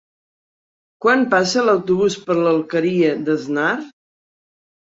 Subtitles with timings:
[1.05, 3.71] Quan passa l'autobús per l'Alqueria d'Asnar?